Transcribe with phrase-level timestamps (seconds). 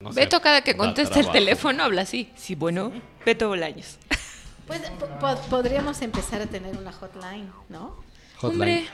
[0.00, 2.30] No sé, Beto cada que contesta el teléfono habla así.
[2.36, 2.92] Sí, bueno,
[3.26, 3.98] Beto Bolaños.
[4.68, 7.96] Pues po- po- podríamos empezar a tener una hotline, ¿no?
[8.36, 8.52] Hotline.
[8.52, 8.86] Hombre,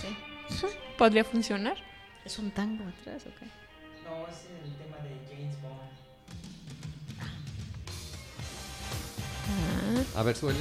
[0.00, 0.16] Sí.
[0.50, 1.76] sí, podría funcionar.
[2.24, 3.46] ¿Es un tango atrás o qué?
[4.04, 5.80] No, es el tema de James Bond.
[10.16, 10.60] A ver, suele.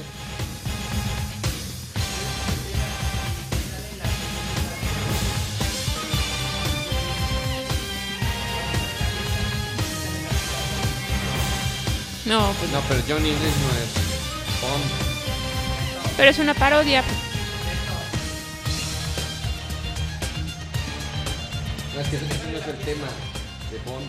[12.25, 12.79] No, pues no.
[12.87, 14.83] Pero John English no es Bond.
[16.17, 17.03] Pero es una parodia.
[21.95, 23.07] No, es que ese no es el tema
[23.71, 24.07] de Bond.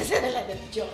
[0.00, 0.88] Esa era la del John.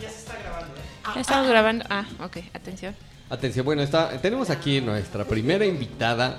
[0.00, 1.12] Ya, se está grabando, ¿eh?
[1.14, 1.84] Ya estamos grabando.
[1.90, 2.94] Ah, ok, atención.
[3.28, 6.38] Atención, bueno, está, tenemos aquí nuestra primera invitada.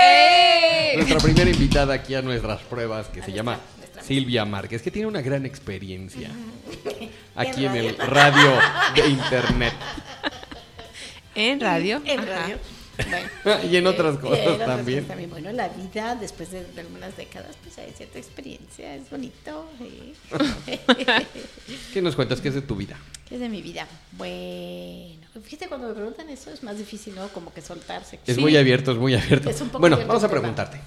[0.00, 0.96] ¡Ey!
[0.96, 3.58] Nuestra primera invitada aquí a nuestras pruebas, que se llama
[4.06, 6.30] Silvia Márquez, que tiene una gran experiencia
[7.34, 8.52] aquí en el radio
[8.94, 9.72] de internet
[11.34, 12.00] En radio.
[12.04, 12.28] En Ajá.
[12.42, 12.58] radio.
[13.44, 13.62] Bueno.
[13.70, 14.98] y en otras Eh, cosas en otras también.
[15.00, 15.30] cosas también.
[15.30, 19.68] Bueno, la vida después de, de algunas décadas, pues hay cierta experiencia, es bonito.
[21.92, 22.40] ¿Qué nos cuentas?
[22.40, 22.96] ¿Qué es de tu vida?
[23.28, 23.86] ¿Qué es de mi vida?
[24.12, 27.28] Bueno, fíjate, cuando me preguntan eso es más difícil, ¿no?
[27.28, 28.18] Como que soltarse.
[28.26, 28.40] Es Sí.
[28.40, 29.50] muy abierto, es muy abierto.
[29.50, 30.80] Es un poco bueno, abierto vamos a preguntarte.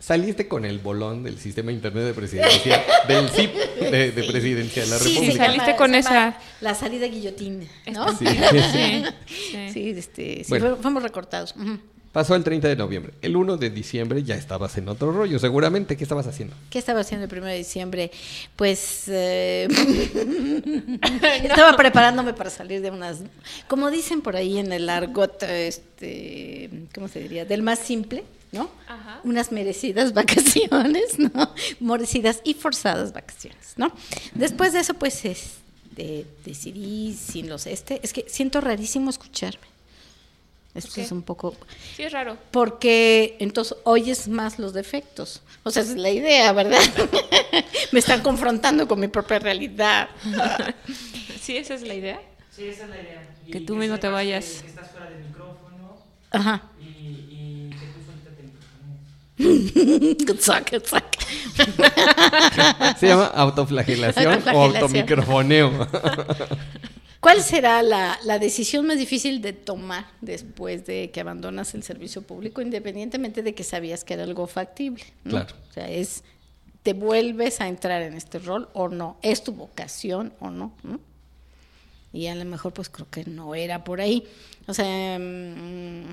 [0.00, 4.84] ¿Saliste con el bolón del sistema de internet de presidencia, del CIP de, de presidencia
[4.84, 5.44] de la Sí, República?
[5.44, 8.06] saliste llama- con esa- La salida guillotín, ¿no?
[8.18, 8.24] Sí.
[8.26, 9.70] Sí, sí.
[9.72, 10.76] Sí, este, sí, Bueno.
[10.80, 11.54] fuimos- recortados.
[12.12, 13.12] Pasó el 30 de noviembre.
[13.22, 15.96] El 1 de diciembre ya estabas en otro rollo, seguramente.
[15.96, 16.54] ¿Qué estabas haciendo?
[16.70, 18.10] ¿Qué estaba haciendo el 1 de diciembre?
[18.56, 19.68] Pues eh,
[21.42, 23.18] estaba preparándome para salir de unas,
[23.66, 27.44] como dicen por ahí en el argot, este, ¿cómo se diría?
[27.44, 28.70] Del más simple, ¿no?
[28.86, 29.20] Ajá.
[29.24, 31.54] Unas merecidas vacaciones, ¿no?
[31.80, 33.92] Merecidas y forzadas vacaciones, ¿no?
[34.34, 39.66] Después de eso, pues, este, decidí sin los este, es que siento rarísimo escucharme.
[40.74, 41.56] Esto es un poco,
[41.96, 42.38] Sí, es raro.
[42.52, 45.42] porque entonces oyes más los defectos.
[45.64, 46.78] O sea, esa es la idea, ¿verdad?
[47.92, 50.08] Me están confrontando con mi propia realidad.
[51.40, 52.20] Sí, esa es la idea.
[52.54, 53.26] Sí, esa es la idea.
[53.46, 54.44] Y Que tú mismo te vayas.
[54.44, 55.96] Que, que estás fuera del micrófono
[56.30, 56.62] Ajá.
[56.78, 58.30] y, y que tú solita
[60.38, 61.18] Saca, saca.
[62.98, 65.86] Se llama autoflagelación o automicrofoneo.
[67.20, 72.22] ¿Cuál será la, la decisión más difícil de tomar después de que abandonas el servicio
[72.22, 75.04] público, independientemente de que sabías que era algo factible?
[75.24, 75.30] ¿no?
[75.30, 75.54] Claro.
[75.68, 76.22] O sea, es,
[76.82, 79.18] ¿te vuelves a entrar en este rol o no?
[79.22, 80.72] ¿Es tu vocación o no?
[80.82, 81.00] ¿no?
[82.12, 84.24] Y a lo mejor pues creo que no era por ahí.
[84.66, 86.04] O sea, mm,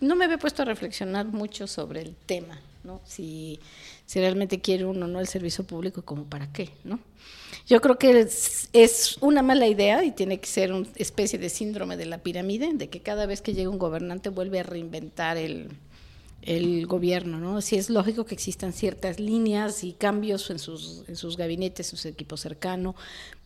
[0.00, 3.00] no me había puesto a reflexionar mucho sobre el tema, ¿no?
[3.04, 3.60] Si,
[4.06, 6.98] si realmente quiere uno no el servicio público, como para qué, ¿no?
[7.66, 11.48] Yo creo que es, es una mala idea y tiene que ser una especie de
[11.48, 15.36] síndrome de la pirámide, de que cada vez que llega un gobernante vuelve a reinventar
[15.36, 15.68] el,
[16.42, 17.60] el gobierno, ¿no?
[17.60, 21.98] Sí es lógico que existan ciertas líneas y cambios en sus, en sus gabinetes, en
[21.98, 22.96] su equipo cercano,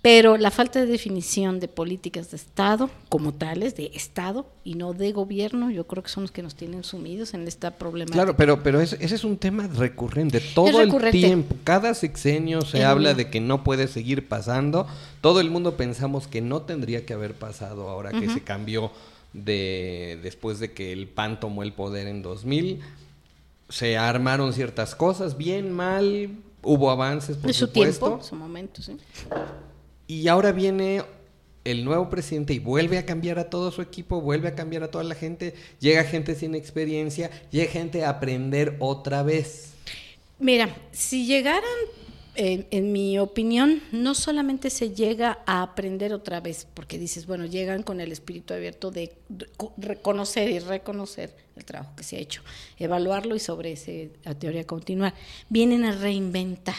[0.00, 4.92] pero la falta de definición de políticas de Estado como tales, de Estado y no
[4.92, 8.22] de gobierno, yo creo que son los que nos tienen sumidos en esta problemática.
[8.22, 10.40] Claro, pero, pero ese, ese es un tema recurrente.
[10.54, 11.18] Todo recurrente.
[11.18, 14.86] el tiempo, cada sexenio se habla de que no puede seguir pasando.
[15.20, 18.92] Todo el mundo pensamos que no tendría que haber pasado ahora que se cambió
[19.44, 22.80] de después de que el PAN tomó el poder en 2000.
[23.68, 26.30] Se armaron ciertas cosas, bien, mal,
[26.62, 28.06] hubo avances, por de su supuesto.
[28.06, 28.96] tiempo, su momento, sí.
[30.06, 31.02] Y ahora viene
[31.64, 34.90] el nuevo presidente y vuelve a cambiar a todo su equipo, vuelve a cambiar a
[34.90, 39.72] toda la gente, llega gente sin experiencia, llega gente a aprender otra vez.
[40.38, 41.64] Mira, si llegaran,
[42.36, 47.46] en, en mi opinión, no solamente se llega a aprender otra vez, porque dices, bueno,
[47.46, 52.20] llegan con el espíritu abierto de reco- reconocer y reconocer el trabajo que se ha
[52.20, 52.42] hecho,
[52.78, 55.14] evaluarlo y sobre ese, la teoría continuar.
[55.48, 56.74] Vienen a reinventar.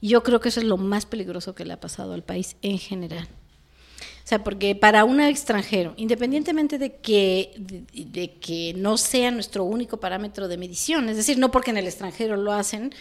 [0.00, 2.78] Yo creo que eso es lo más peligroso que le ha pasado al país en
[2.78, 3.28] general.
[4.22, 7.52] O sea, porque para un extranjero, independientemente de que,
[7.92, 11.86] de que no sea nuestro único parámetro de medición, es decir, no porque en el
[11.86, 12.94] extranjero lo hacen,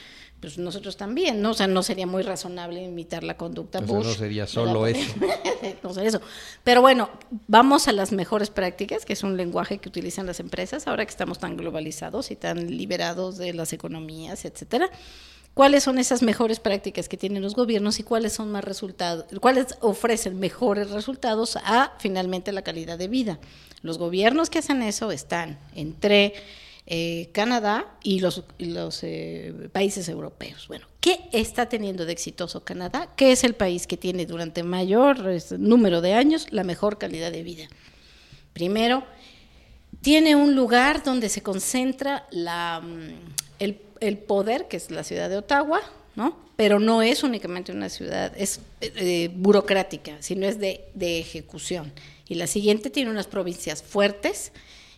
[0.44, 1.52] pues nosotros también, ¿no?
[1.52, 4.08] O sea, no sería muy razonable imitar la conducta sea, Bush.
[4.08, 4.54] no sería ¿verdad?
[4.54, 5.16] solo eso.
[5.84, 6.22] no sería eso.
[6.66, 7.10] Pero bueno,
[7.48, 11.12] vamos a las mejores prácticas, que es un lenguaje que utilizan las empresas, ahora que
[11.12, 14.90] estamos tan globalizados y tan liberados de las economías, etcétera.
[15.54, 19.78] ¿Cuáles son esas mejores prácticas que tienen los gobiernos y cuáles son más resultados, cuáles
[19.80, 23.40] ofrecen mejores resultados a finalmente la calidad de vida?
[23.82, 26.34] Los gobiernos que hacen eso están entre
[26.86, 28.44] eh, Canadá y los,
[29.04, 30.68] eh, países europeos.
[30.68, 33.10] Bueno, ¿qué está teniendo de exitoso Canadá?
[33.16, 35.18] ¿Qué es el país que tiene durante mayor
[35.58, 37.68] número de años la mejor calidad de vida?
[38.52, 39.06] Primero,
[40.02, 45.80] tiene un lugar donde se concentra mm, el, poder, que es la ciudad de Ottawa,
[46.18, 46.38] ¿no?
[46.58, 51.94] Pero no es únicamente una ciudad, es eh, burocrática, sino es de ejecución.
[52.28, 54.52] Y la siguiente tiene unas provincias fuertes,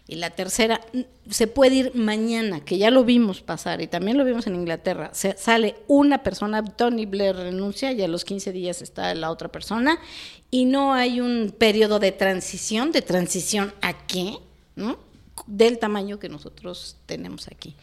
[0.07, 0.81] y la tercera,
[1.29, 5.09] se puede ir mañana, que ya lo vimos pasar y también lo vimos en Inglaterra.
[5.13, 9.49] Se, sale una persona, Tony Blair renuncia y a los 15 días está la otra
[9.49, 9.97] persona
[10.51, 12.91] y no hay un periodo de transición.
[12.91, 14.37] ¿De transición a qué?
[14.75, 14.99] ¿No?
[15.47, 17.75] Del tamaño que nosotros tenemos aquí.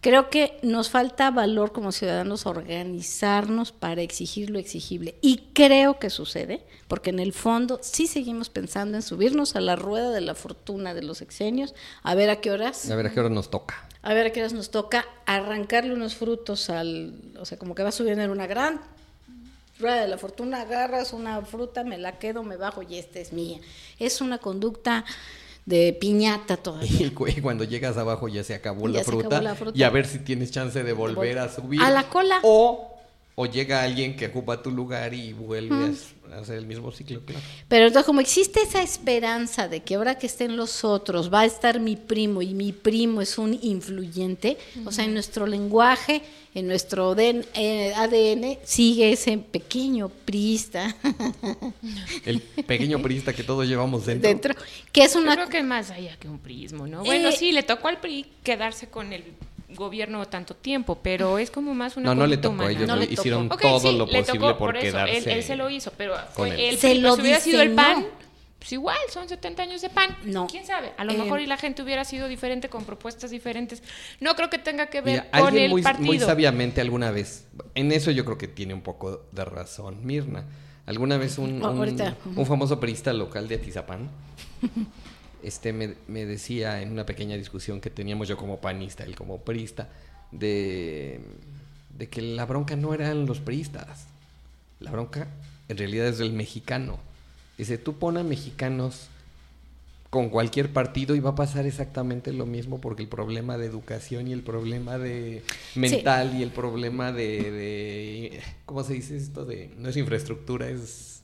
[0.00, 5.16] Creo que nos falta valor como ciudadanos organizarnos para exigir lo exigible.
[5.20, 9.74] Y creo que sucede, porque en el fondo sí seguimos pensando en subirnos a la
[9.74, 11.74] rueda de la fortuna de los exenios,
[12.04, 12.88] a ver a qué horas.
[12.88, 13.88] A ver a qué hora nos toca.
[14.02, 17.14] A ver a qué horas nos toca arrancarle unos frutos al.
[17.40, 18.80] O sea, como que va subiendo en una gran
[19.80, 23.32] rueda de la fortuna, agarras una fruta, me la quedo, me bajo y esta es
[23.32, 23.58] mía.
[23.98, 25.04] Es una conducta
[25.68, 26.88] de piñata todavía.
[27.06, 29.54] Y cu- y cuando llegas abajo ya se acabó, Ya la, se fruta, acabó la
[29.54, 29.78] fruta.
[29.78, 31.80] Y a ver si tienes chance de volver a subir.
[31.82, 32.40] A la cola.
[32.42, 32.97] O,
[33.40, 35.94] o llega alguien que ocupa tu lugar y vuelve
[36.32, 37.20] a hacer el mismo ciclo.
[37.24, 37.40] Claro.
[37.68, 41.44] Pero entonces como existe esa esperanza de que ahora que estén los otros va a
[41.44, 46.20] estar mi primo y mi primo es un influyente, o sea, en nuestro lenguaje,
[46.52, 50.96] en nuestro DN eh, ADN sigue ese pequeño priista
[52.24, 54.28] El pequeño priista que todos llevamos dentro.
[54.28, 54.54] dentro,
[54.90, 55.34] que es Yo una...
[55.34, 57.04] creo que más allá que un prismo, ¿no?
[57.04, 59.22] Bueno, Eh, sí, le tocó al PRI quedarse con el
[59.74, 62.70] gobierno tanto tiempo, pero es como más una No, no le tocó, humana.
[62.70, 63.20] ellos No lo le tocó.
[63.20, 65.16] hicieron todo sí, lo le posible tocó por, quedarse.
[65.18, 66.74] Él, él se lo hizo, pero con fue él.
[66.74, 67.72] el Se lo si hubiera sido el.
[67.74, 68.06] PAN,
[68.58, 70.16] pues igual, son 70 años de PAN.
[70.24, 70.46] No.
[70.46, 70.92] ¿Quién sabe?
[70.96, 73.82] A lo Eh, mejor y la gente hubiera sido diferente con propuestas diferentes.
[74.20, 76.06] No creo que tenga que ver Mira, con alguien el muy, partido.
[76.06, 80.44] muy sabiamente alguna vez, en eso yo creo que tiene un poco de razón Mirna.
[80.86, 84.08] Alguna vez un, un- un famoso perista local de Atizapán
[85.42, 89.38] este, me, me decía en una pequeña discusión que teníamos yo como panista, él como
[89.38, 89.88] perista,
[90.32, 91.20] de,
[91.96, 94.06] de que la bronca no eran los priistas.
[94.80, 95.28] La bronca
[95.68, 96.98] en realidad es del mexicano.
[97.56, 99.08] Dice, tú pon a mexicanos
[100.10, 104.26] con cualquier partido y va a pasar exactamente lo mismo porque el problema de educación
[104.28, 105.42] y el problema de
[105.74, 109.44] mental y el problema de, de- ¿cómo se dice esto?
[109.44, 111.17] de no es infraestructura es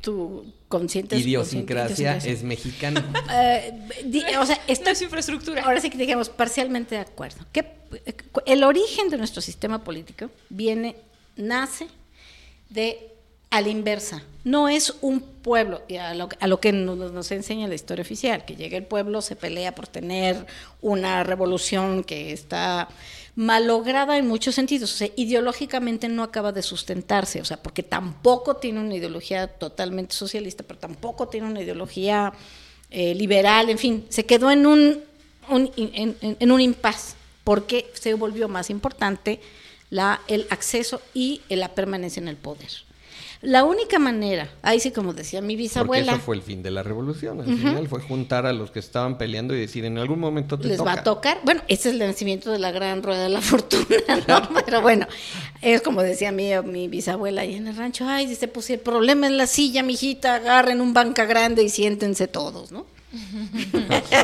[0.00, 3.02] Tu consciente idiosincrasia es mexicano
[3.32, 3.72] Eh,
[4.04, 5.62] di- o sea, No estoy es infraestructura.
[5.64, 7.44] Ahora sí que digamos parcialmente de acuerdo.
[7.52, 7.64] Que
[8.46, 10.96] el origen de nuestro sistema político viene,
[11.36, 11.88] nace
[12.68, 13.09] de
[13.50, 14.22] a la inversa.
[14.44, 18.44] No es un pueblo, y a lo, a lo que nos, enseña la historia oficial,
[18.44, 20.46] que llega el pueblo, se pelea por tener
[20.80, 22.88] una revolución que está
[23.36, 24.92] malograda en muchos sentidos.
[24.92, 30.14] O sea, ideológicamente no acaba de sustentarse, o sea, porque tampoco tiene una ideología totalmente
[30.14, 32.32] socialista, pero tampoco tiene una ideología
[32.90, 35.00] eh, liberal, en fin, se quedó en un,
[35.48, 37.14] un- en- en un impas,
[37.44, 39.40] porque se volvió más importante
[39.90, 42.70] la, el acceso y la permanencia en el poder.
[43.42, 46.70] La única manera, ahí sí como decía mi porque bisabuela, eso fue el fin de
[46.70, 50.18] la revolución al final fue juntar a los que estaban peleando y decir en algún
[50.18, 50.94] momento te les toca.
[50.94, 51.40] va a tocar.
[51.44, 53.96] Bueno, ese es el nacimiento de la gran rueda de la fortuna,
[54.26, 54.48] ¿no?
[54.64, 55.06] Pero bueno,
[55.62, 59.26] es como decía mi, mi bisabuela ahí en el rancho, ay, dice, pues el problema
[59.26, 62.86] es la silla, mijita, agarren un banca grande y siéntense todos, ¿no?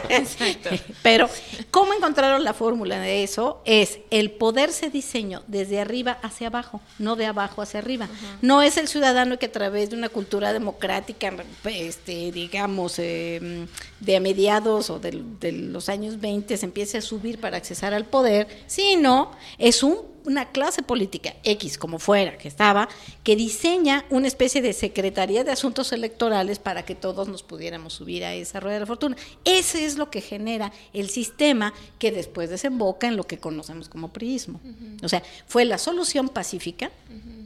[0.09, 0.71] Exacto.
[1.03, 1.29] Pero,
[1.71, 3.61] ¿cómo encontraron la fórmula de eso?
[3.65, 8.09] Es el poder se diseñó desde arriba hacia abajo, no de abajo hacia arriba.
[8.43, 11.33] No es el ciudadano que a través de una cultura democrática,
[11.65, 13.67] este, digamos, eh,
[14.01, 17.95] de a mediados o del- de, los años 20 se empiece a subir para accesar
[17.95, 22.89] al poder, sino es un una clase política X, como fuera, que estaba,
[23.23, 28.25] que diseña una especie de Secretaría de Asuntos Electorales para que todos nos pudiéramos subir
[28.25, 29.17] a esa rueda de la fortuna.
[29.45, 34.13] Ese es lo que genera el sistema que después desemboca en lo que conocemos como
[34.13, 34.61] priismo.
[35.03, 36.91] O sea, fue la solución pacífica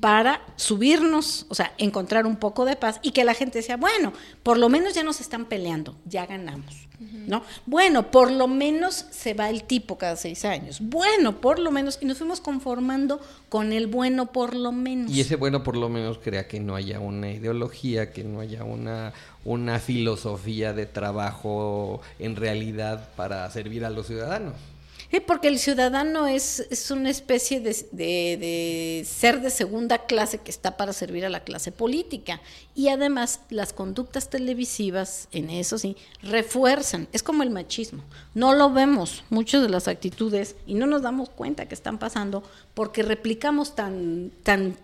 [0.00, 4.12] para subirnos, o sea, encontrar un poco de paz y que la gente decía, bueno,
[4.42, 6.89] por lo menos ya nos están peleando, ya ganamos.
[7.00, 7.42] ¿No?
[7.64, 10.80] Bueno, por lo menos se va el tipo cada seis años.
[10.80, 15.10] Bueno, por lo menos, y nos fuimos conformando con el bueno por lo menos.
[15.10, 18.64] Y ese bueno por lo menos crea que no haya una ideología, que no haya
[18.64, 19.14] una,
[19.44, 24.54] una filosofía de trabajo en realidad para servir a los ciudadanos.
[25.26, 30.50] Porque el ciudadano es, es una especie de, de- de ser de segunda clase que
[30.50, 32.40] está para servir a la clase política.
[32.74, 37.08] Y además las conductas televisivas, en eso sí, refuerzan.
[37.12, 38.02] Es como el machismo.
[38.34, 42.42] No lo vemos, muchas de las actitudes, y no nos damos cuenta que están pasando
[42.74, 44.76] porque replicamos tan, tan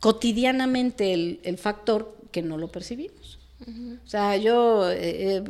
[0.00, 3.37] cotidianamente el, el factor que no lo percibimos.
[3.60, 5.42] O sea, yo eh, eh,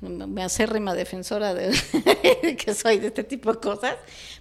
[0.00, 1.70] me acérrima defensora de
[2.56, 3.94] que soy de este tipo de cosas,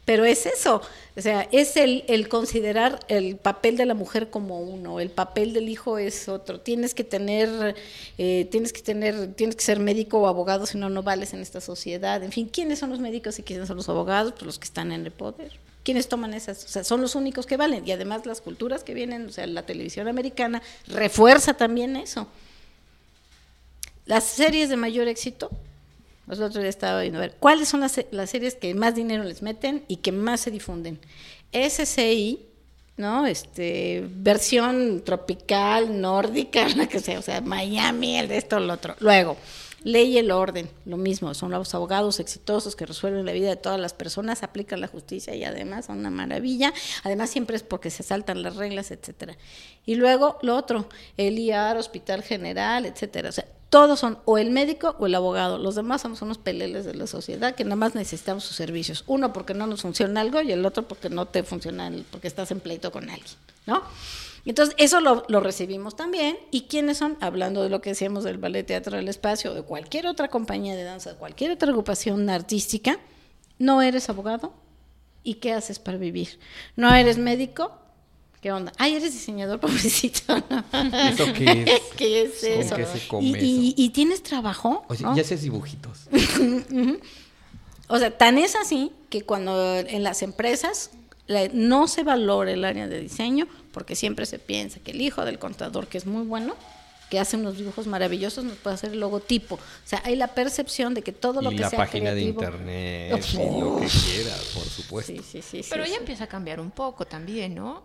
[0.06, 0.82] pero es eso,
[1.16, 5.54] o sea, es el, el considerar el papel de la mujer como uno, el papel
[5.54, 6.62] del hijo es otro.
[6.62, 7.76] Tienes que tener,
[8.18, 11.42] eh, tienes que tener, tienes que ser médico o abogado, si no no vales en
[11.42, 12.24] esta sociedad.
[12.24, 14.34] En fin, ¿quiénes son los médicos y quiénes son los abogados?
[14.34, 15.52] Pues los que están en el poder.
[15.84, 16.66] ¿Quiénes toman esas?
[16.66, 17.88] O sea, son los únicos que valen.
[17.88, 22.28] Y además las culturas que vienen, o sea, la televisión americana refuerza también eso.
[24.10, 25.52] Las series de mayor éxito,
[26.26, 29.24] los otros día estaba viendo, a ver, ¿cuáles son las, las series que más dinero
[29.24, 31.00] les meten y que más se difunden?
[31.54, 32.40] SCI,
[32.98, 33.28] ¿no?
[33.28, 38.96] Este, versión tropical, nórdica, la que sea, o sea, Miami, el de esto, lo otro.
[39.00, 39.38] Luego,
[39.84, 43.58] ley y el orden, lo mismo, son los abogados exitosos que resuelven la vida de
[43.58, 46.74] todas las personas, aplican la justicia y además son una maravilla.
[47.04, 49.38] Además, siempre es porque se saltan las reglas, etcétera.
[49.86, 53.30] Y luego, lo otro, el IAR, Hospital General, etcétera.
[53.30, 55.60] O sea, todos son o el médico o el abogado.
[55.60, 59.04] Los demás somos unos peleles de la sociedad que nada más necesitamos sus servicios.
[59.06, 62.50] Uno porque no nos funciona algo y el otro porque no te funciona, porque estás
[62.52, 63.36] en pleito con alguien,
[63.68, 63.84] ¿no?
[64.46, 66.38] Entonces, eso lo, lo recibimos también.
[66.50, 67.18] ¿Y quiénes son?
[67.20, 70.84] Hablando de lo que decíamos del Ballet Teatro del Espacio, de cualquier otra compañía de
[70.84, 72.98] danza, cualquier otra agrupación artística,
[73.60, 74.54] no eres abogado.
[75.24, 76.40] ¿Y qué haces para vivir?
[76.76, 77.78] ¿No eres médico?
[78.42, 78.72] ¿Qué onda?
[78.78, 80.36] Ay, eres diseñador, pobrecito.
[80.38, 81.82] ¿Eso qué es?
[81.98, 82.76] ¿Qué es ¿Con eso?
[82.76, 83.76] qué se come ¿Y, y- eso?
[83.78, 84.86] y tienes trabajo?
[84.90, 85.16] Oye, ¿no?
[85.16, 86.08] ya haces dibujitos.
[87.92, 90.92] O sea, tan es así que cuando en las empresas
[91.26, 95.26] la- no se valora el área de diseño, porque siempre se piensa que el hijo
[95.26, 96.56] del contador, que es muy bueno,
[97.10, 99.56] que hace unos dibujos maravillosos, nos puede hacer el logotipo.
[99.56, 102.16] O sea, hay la percepción de que todo lo y que la sea página creativo-
[102.16, 105.12] de internet y lo que quieras, por supuesto.
[105.12, 105.90] Sí, sí, sí, sí, Pero sí.
[105.92, 107.82] ya empieza a cambiar un poco también, ¿no?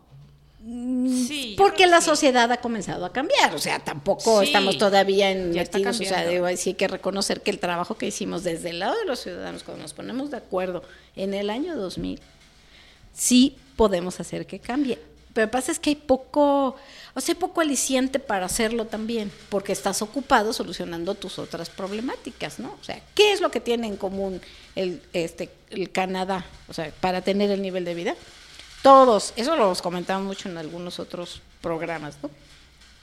[0.64, 2.06] Sí, Porque la sí.
[2.06, 6.56] sociedad ha comenzado a cambiar, o sea, tampoco Sí, estamos todavía en metidos, o sea,
[6.56, 9.62] sí hay que reconocer que el trabajo que hicimos desde el lado de los ciudadanos,
[9.62, 10.82] cuando nos ponemos de acuerdo
[11.16, 12.18] en el año 2000,
[13.12, 14.98] sí podemos hacer que cambie.
[15.34, 16.76] Pero lo que pasa es que hay poco,
[17.14, 22.58] o sea, hay poco aliciente para hacerlo también, porque estás ocupado solucionando tus otras problemáticas,
[22.58, 22.74] ¿no?
[22.80, 24.40] O sea, ¿qué es lo que tiene en común
[24.76, 28.14] el, este, el Canadá, o sea, para tener el nivel de vida?
[28.84, 32.28] Todos, eso lo comentamos mucho en algunos otros programas, ¿no?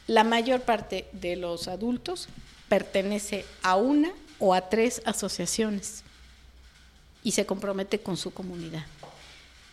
[0.05, 2.27] La mayor parte de los adultos
[2.69, 6.03] pertenece a una o a tres asociaciones
[7.23, 8.85] y se compromete con su comunidad.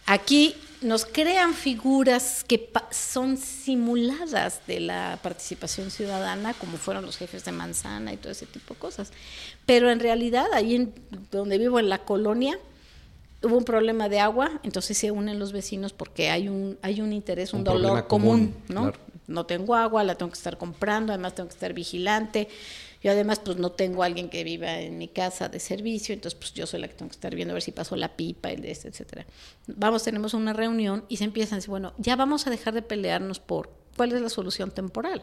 [0.06, 7.44] Aquí nos crean figuras que son simuladas de la participación ciudadana, como fueron los jefes
[7.44, 9.12] de manzana y todo ese tipo de cosas.
[9.66, 10.90] Pero en realidad, ahí
[11.30, 12.58] donde vivo, en la colonia,
[13.42, 17.12] hubo un problema de agua, entonces se unen los vecinos porque hay un, hay un
[17.12, 18.82] interés, un, Un dolor común, común, ¿no?
[18.82, 19.08] claro.
[19.28, 22.48] No tengo agua, la tengo que estar comprando, además tengo que estar vigilante.
[23.02, 26.54] Yo además pues no tengo alguien que viva en mi casa de servicio, entonces pues
[26.54, 28.62] yo soy la que tengo que estar viendo a ver si pasó la pipa, el
[28.62, 29.26] de este, etcétera.
[29.66, 32.80] Vamos, tenemos una reunión y se empiezan a decir, bueno, ya vamos a dejar de
[32.80, 35.22] pelearnos por cuál es la solución temporal.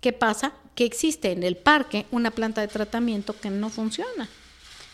[0.00, 0.54] ¿Qué pasa?
[0.74, 4.28] Que existe en el parque una planta de tratamiento que no funciona.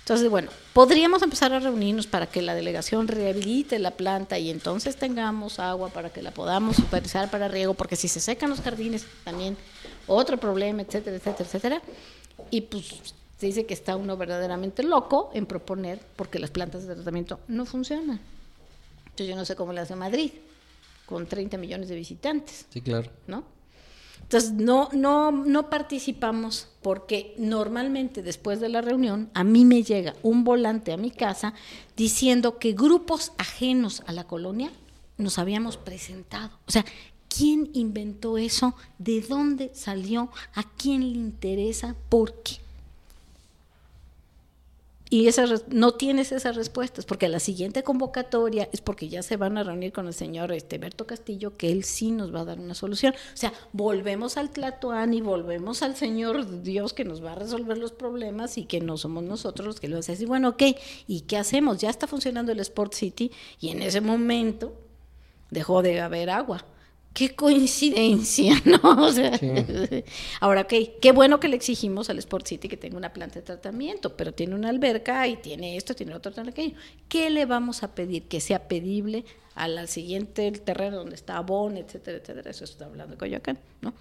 [0.04, 4.96] Entonces, bueno, podríamos empezar a reunirnos para que la delegación rehabilite la planta y entonces
[4.96, 9.06] tengamos agua para que la podamos utilizar para riego, porque si se secan los jardines
[9.24, 9.56] también
[10.06, 11.82] otro problema, etcétera, etcétera, etcétera.
[12.50, 16.94] Y pues se dice que está uno verdaderamente loco en proponer porque las plantas de
[16.96, 18.20] tratamiento no funcionan.
[19.04, 20.32] Entonces yo no sé cómo le hace Madrid
[21.06, 22.66] con 30 millones de visitantes.
[22.68, 23.10] Sí, claro.
[23.26, 23.53] ¿no?
[24.24, 30.14] Entonces, no, no, no participamos porque normalmente después de la reunión a mí me llega
[30.22, 31.52] un volante a mi casa
[31.94, 34.72] diciendo que grupos ajenos a la colonia
[35.18, 36.58] nos habíamos presentado.
[36.66, 36.86] O sea,
[37.28, 38.74] ¿quién inventó eso?
[38.98, 40.30] ¿De dónde salió?
[40.54, 41.94] ¿A quién le interesa?
[42.08, 42.63] ¿Por qué?
[45.10, 49.58] Y esa, no tienes esas respuestas, porque la siguiente convocatoria es porque ya se van
[49.58, 52.58] a reunir con el señor este, Berto Castillo, que él sí nos va a dar
[52.58, 53.12] una solución.
[53.12, 57.92] O sea, volvemos al Tlatoani, volvemos al Señor Dios que nos va a resolver los
[57.92, 60.22] problemas y que no somos nosotros los que lo hacemos.
[60.22, 60.62] Y bueno, ok,
[61.06, 61.78] ¿y qué hacemos?
[61.78, 63.30] Ya está funcionando el Sport City
[63.60, 64.72] y en ese momento
[65.50, 66.64] dejó de haber agua.
[67.14, 69.06] Qué coincidencia, ¿no?
[69.06, 69.32] O sea,
[70.40, 73.42] Ahora, ok, qué bueno que le exigimos al Sport City que tenga una planta de
[73.42, 76.76] tratamiento, pero tiene una alberca y tiene esto, tiene otro, tiene aquello.
[77.08, 78.24] ¿Qué le vamos a pedir?
[78.24, 82.50] Que sea pedible al, siguiente terreno donde está Abón, etcétera, etcétera.
[82.50, 83.94] Eso está hablando de Coyoacán, ¿no?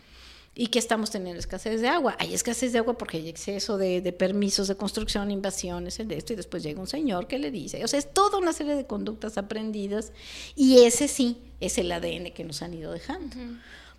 [0.55, 2.15] Y que estamos teniendo escasez de agua.
[2.19, 6.35] Hay escasez de agua porque hay exceso de, permisos de construcción, invasiones, de esto, y
[6.35, 9.37] después llega un señor que le dice, o sea, es toda una serie de conductas
[9.37, 10.11] aprendidas
[10.55, 13.35] y ese sí es el ADN que nos han ido dejando.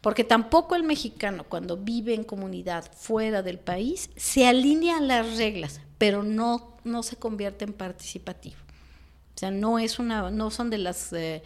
[0.01, 5.37] Porque tampoco el mexicano cuando vive en comunidad fuera del país se alinea a las
[5.39, 8.57] reglas, pero no, no se convierte en participativo.
[9.35, 11.43] O sea, no es una, no son de las eh,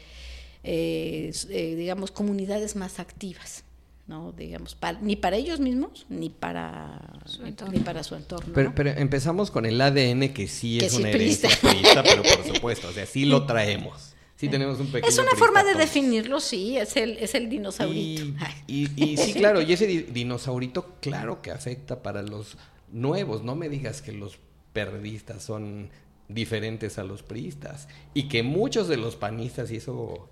[0.65, 3.65] eh, eh, digamos comunidades más activas.
[4.09, 4.33] ¿No?
[4.33, 7.75] Digamos, ni para ellos mismos, ni para su entorno.
[7.75, 11.51] Ni para su entorno pero, pero, empezamos con el ADN que sí es una herencia
[11.61, 14.15] prista, pero por supuesto, o sea, sí lo traemos.
[14.37, 18.23] Sí tenemos un pequeño Es una forma de definirlo, sí, es el, es el dinosaurito.
[18.67, 22.57] Y, y, sí, claro, y ese dinosaurito, claro que afecta para los
[22.91, 23.43] nuevos.
[23.43, 24.39] No me digas que los
[24.73, 25.91] periodistas son
[26.29, 30.31] diferentes a los priistas y que muchos de los panistas, y eso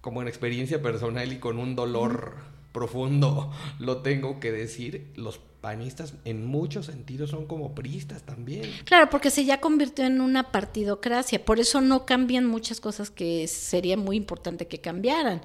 [0.00, 2.36] como en experiencia personal y con un dolor
[2.72, 8.70] profundo lo tengo que decir, los panistas en muchos sentidos son como priistas también.
[8.84, 13.48] Claro, porque se ya convirtió en una partidocracia, por eso no cambian muchas cosas que
[13.48, 15.42] sería muy importante que cambiaran.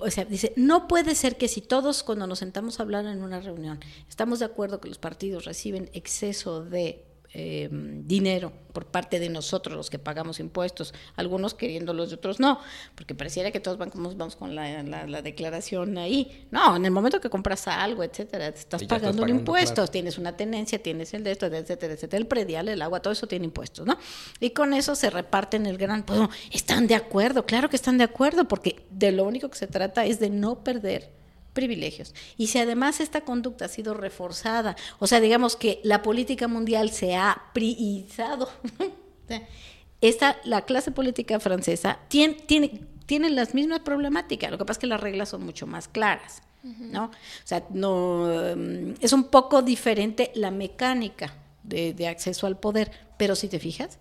[0.00, 3.22] O sea, dice, no puede ser que si todos cuando nos sentamos a hablar en
[3.22, 7.04] una reunión estamos de acuerdo que los partidos reciben exceso de
[7.34, 12.60] eh, dinero por parte de nosotros los que pagamos impuestos, algunos queriéndolos y otros no,
[12.94, 16.46] porque pareciera que todos van como vamos con la, declaración ahí.
[16.50, 20.36] No, en el momento que compras algo, etcétera, te estás pagando, un impuesto, tienes una
[20.36, 23.86] tenencia, tienes el de esto, etcétera, etcétera, el predial, el agua, todo eso tiene impuestos,
[23.86, 23.98] ¿no?
[24.40, 26.20] Y con eso se reparten el gran, pues,
[26.50, 30.06] están de acuerdo, claro que están de acuerdo, porque de lo único que se trata
[30.06, 31.17] es de no perder
[31.58, 32.14] privilegios.
[32.36, 36.90] Y si además esta conducta ha sido reforzada, o sea, digamos que la política mundial
[36.90, 38.48] se ha priizado,
[40.00, 44.82] esta, la clase política francesa tiene, tiene, tiene las mismas problemáticas, lo que pasa es
[44.82, 46.42] que las reglas son mucho más claras.
[46.62, 47.06] ¿no?
[47.06, 47.10] O
[47.44, 51.34] sea, no, em, es un poco diferente la mecánica
[51.64, 53.98] de, de, acceso al poder, pero si te fijas,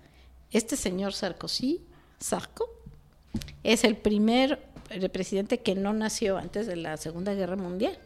[0.52, 1.82] este señor Sarkozy,
[2.20, 2.70] Sarko,
[3.64, 7.98] es el primer el presidente que no nació antes de la Segunda Guerra Mundial.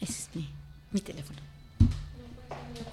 [0.00, 0.28] Ese es
[0.92, 1.38] mi, teléfono.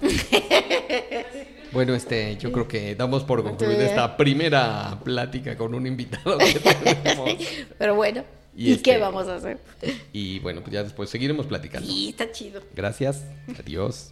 [1.72, 6.60] Bueno, este, yo creo que damos por concluida esta primera plática con un invitado que
[6.84, 7.30] tenemos.
[7.78, 9.58] Pero bueno, ¿y, qué este, vamos a hacer?
[10.12, 11.88] Y bueno, pues ya después seguiremos platicando.
[11.88, 12.62] Sí, está chido.
[12.76, 13.24] Gracias.
[13.58, 14.12] Adiós.